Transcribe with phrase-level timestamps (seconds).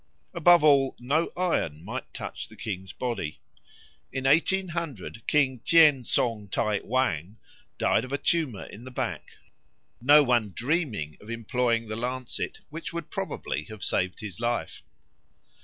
[0.33, 3.39] Above all, no iron might touch the king's body.
[4.11, 7.35] In 1800 King Tieng tsong tai oang
[7.77, 9.33] died of a tumour in the back,
[10.01, 14.81] no one dreaming of employing the lancet, which would probably have saved his life.